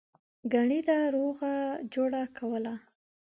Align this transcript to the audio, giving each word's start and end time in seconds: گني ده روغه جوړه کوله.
گني 0.53 0.79
ده 0.87 0.97
روغه 1.15 1.53
جوړه 1.93 2.23
کوله. 2.37 2.75